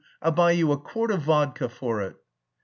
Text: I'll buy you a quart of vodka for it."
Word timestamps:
I'll 0.19 0.31
buy 0.31 0.53
you 0.53 0.71
a 0.71 0.79
quart 0.79 1.11
of 1.11 1.21
vodka 1.21 1.69
for 1.69 2.01
it." 2.01 2.15